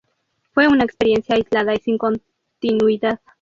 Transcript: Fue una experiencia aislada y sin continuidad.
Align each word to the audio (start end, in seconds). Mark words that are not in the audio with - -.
Fue 0.55 0.67
una 0.67 0.83
experiencia 0.83 1.35
aislada 1.35 1.75
y 1.75 1.77
sin 1.77 1.99
continuidad. 1.99 3.19